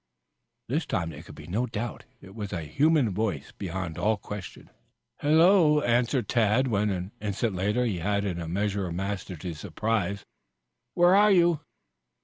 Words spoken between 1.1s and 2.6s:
there could be no doubt. It was